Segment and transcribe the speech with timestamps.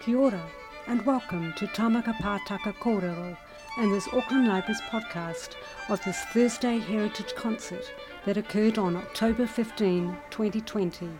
[0.00, 0.42] Kia ora,
[0.86, 3.36] and welcome to Tāmaki Pātaka Kōrero
[3.76, 5.50] and this Auckland Libraries podcast
[5.90, 7.92] of this Thursday Heritage Concert
[8.24, 11.10] that occurred on October 15, 2020.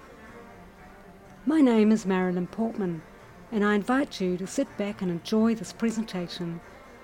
[1.44, 3.02] My name is Marilyn Portman,
[3.52, 6.58] and I invite you to sit back and enjoy this presentation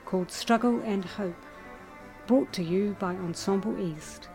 [0.06, 1.36] called Struggle and Hope,
[2.26, 4.30] brought to you by Ensemble East.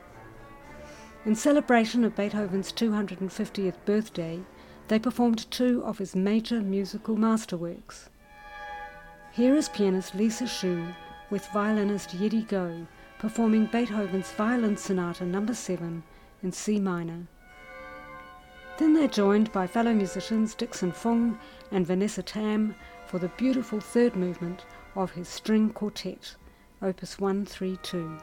[1.25, 4.41] In celebration of Beethoven's 250th birthday,
[4.91, 8.09] they performed two of his major musical masterworks.
[9.31, 10.86] Here is pianist Lisa Shu
[11.30, 12.86] with violinist Yidi Go
[13.17, 15.45] performing Beethoven's Violin Sonata No.
[15.45, 16.04] 7
[16.44, 17.26] in C minor.
[18.80, 21.39] Then they're joined by fellow musicians Dixon Fung
[21.72, 22.76] and Vanessa Tam
[23.08, 24.66] for the beautiful third movement
[24.98, 26.36] of his string quartet,
[26.81, 28.17] Opus 132.